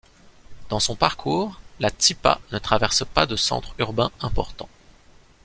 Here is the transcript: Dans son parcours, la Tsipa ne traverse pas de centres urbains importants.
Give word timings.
Dans 0.69 0.79
son 0.79 0.95
parcours, 0.95 1.61
la 1.79 1.89
Tsipa 1.91 2.41
ne 2.51 2.57
traverse 2.57 3.05
pas 3.05 3.27
de 3.27 3.35
centres 3.35 3.75
urbains 3.77 4.11
importants. 4.21 4.67